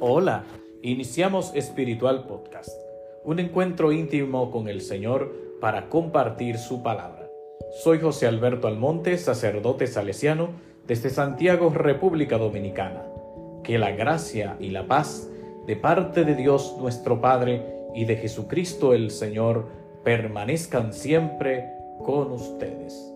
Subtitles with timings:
[0.00, 0.44] Hola,
[0.82, 2.70] iniciamos Espiritual Podcast,
[3.24, 7.28] un encuentro íntimo con el Señor para compartir su palabra.
[7.82, 10.48] Soy José Alberto Almonte, sacerdote salesiano
[10.86, 13.04] desde Santiago, República Dominicana.
[13.64, 15.28] Que la gracia y la paz
[15.66, 17.62] de parte de Dios nuestro Padre
[17.94, 19.66] y de Jesucristo el Señor
[20.04, 21.66] permanezcan siempre
[22.04, 23.12] con ustedes.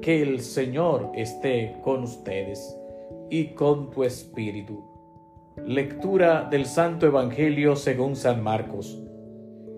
[0.00, 2.79] Que el Señor esté con ustedes
[3.30, 4.84] y con tu espíritu.
[5.64, 9.00] Lectura del Santo Evangelio según San Marcos.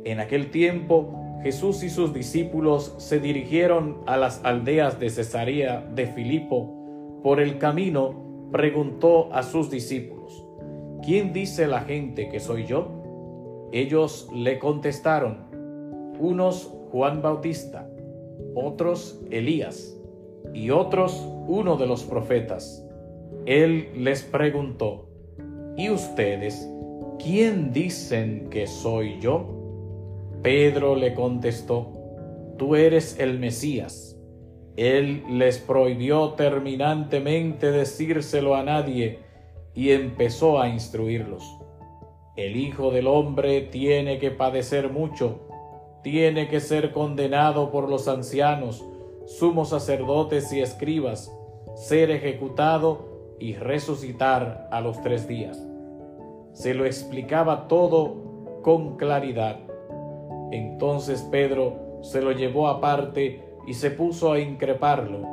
[0.05, 6.06] En aquel tiempo Jesús y sus discípulos se dirigieron a las aldeas de Cesarea de
[6.06, 7.20] Filipo.
[7.23, 10.45] Por el camino preguntó a sus discípulos,
[11.05, 13.69] ¿quién dice la gente que soy yo?
[13.73, 15.50] Ellos le contestaron,
[16.19, 17.89] unos Juan Bautista,
[18.55, 19.98] otros Elías
[20.55, 22.87] y otros uno de los profetas.
[23.47, 25.09] Él les preguntó,
[25.77, 26.69] ¿y ustedes
[27.19, 29.49] quién dicen que soy yo?
[30.43, 31.93] Pedro le contestó,
[32.57, 34.17] Tú eres el Mesías.
[34.77, 39.19] Él les prohibió terminantemente decírselo a nadie
[39.75, 41.43] y empezó a instruirlos.
[42.37, 45.41] El Hijo del Hombre tiene que padecer mucho,
[46.05, 48.84] tiene que ser condenado por los ancianos,
[49.27, 51.37] sumos sacerdotes y escribas,
[51.75, 53.12] ser ejecutado
[53.43, 55.67] y resucitar a los tres días.
[56.53, 59.59] Se lo explicaba todo con claridad
[60.53, 65.27] entonces Pedro se lo llevó aparte y se puso a increparlo.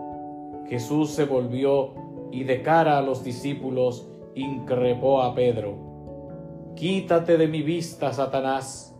[0.67, 1.93] Jesús se volvió
[2.31, 6.71] y de cara a los discípulos increpó a Pedro.
[6.75, 8.95] Quítate de mi vista, Satanás.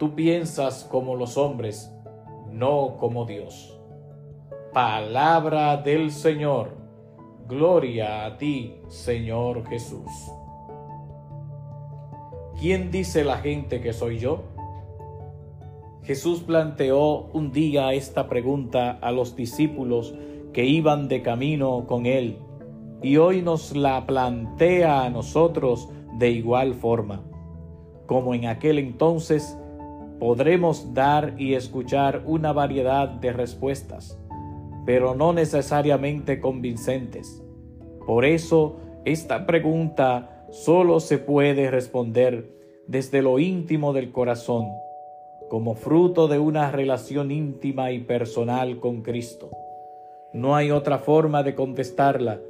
[0.00, 1.94] Tú piensas como los hombres,
[2.50, 3.80] no como Dios.
[4.72, 6.81] Palabra del Señor.
[7.48, 10.10] Gloria a ti, Señor Jesús.
[12.58, 14.44] ¿Quién dice la gente que soy yo?
[16.04, 20.14] Jesús planteó un día esta pregunta a los discípulos
[20.52, 22.38] que iban de camino con él
[23.02, 25.88] y hoy nos la plantea a nosotros
[26.18, 27.22] de igual forma.
[28.06, 29.58] Como en aquel entonces,
[30.20, 34.20] podremos dar y escuchar una variedad de respuestas,
[34.84, 37.42] pero no necesariamente convincentes.
[38.06, 42.50] Por eso, esta pregunta solo se puede responder
[42.86, 44.66] desde lo íntimo del corazón
[45.52, 49.50] como fruto de una relación íntima y personal con Cristo.
[50.32, 52.40] No hay otra forma de contestarla.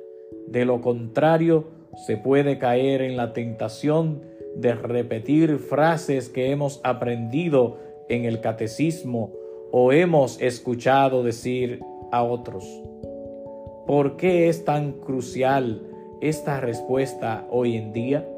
[0.47, 1.65] De lo contrario,
[2.07, 4.23] se puede caer en la tentación
[4.55, 7.79] de repetir frases que hemos aprendido
[8.09, 9.33] en el catecismo
[9.73, 11.81] o hemos escuchado decir
[12.21, 12.65] otros.
[13.87, 15.83] ¿Por qué es tan crucial
[16.21, 18.29] esta respuesta hoy en día?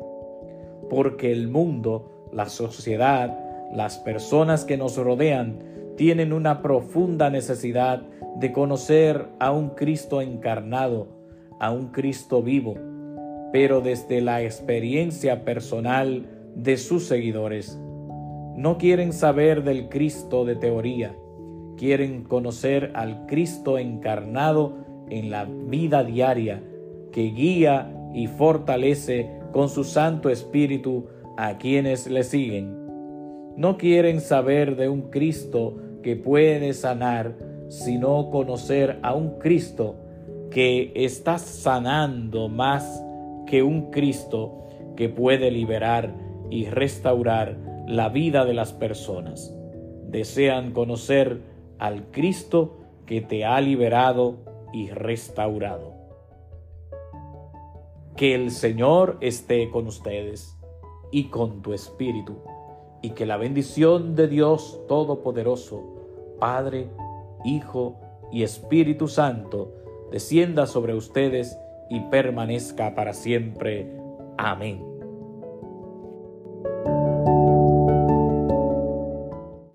[0.88, 3.38] Porque el mundo, la sociedad,
[3.72, 5.58] las personas que nos rodean
[5.96, 8.02] tienen una profunda necesidad
[8.36, 11.08] de conocer a un Cristo encarnado,
[11.60, 12.74] a un Cristo vivo,
[13.52, 17.78] pero desde la experiencia personal de sus seguidores.
[18.56, 21.14] No quieren saber del Cristo de teoría,
[21.76, 24.74] quieren conocer al Cristo encarnado
[25.10, 26.62] en la vida diaria,
[27.12, 32.84] que guía y fortalece con su Santo Espíritu a quienes le siguen.
[33.56, 37.36] No quieren saber de un Cristo que puede sanar,
[37.68, 39.96] sino conocer a un Cristo
[40.50, 43.04] que está sanando más
[43.46, 46.14] que un Cristo que puede liberar
[46.50, 47.56] y restaurar
[47.86, 49.54] la vida de las personas.
[50.08, 51.40] Desean conocer
[51.78, 52.76] al Cristo
[53.06, 54.36] que te ha liberado
[54.72, 55.92] y restaurado.
[58.16, 60.56] Que el Señor esté con ustedes
[61.10, 62.36] y con tu espíritu
[63.02, 65.82] y que la bendición de Dios Todopoderoso,
[66.38, 66.88] Padre,
[67.44, 67.96] Hijo
[68.32, 69.74] y Espíritu Santo,
[70.10, 71.58] descienda sobre ustedes
[71.90, 73.94] y permanezca para siempre.
[74.38, 74.93] Amén.